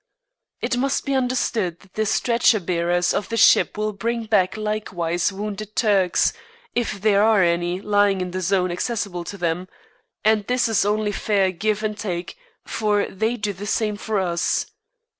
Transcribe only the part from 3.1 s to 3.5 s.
of the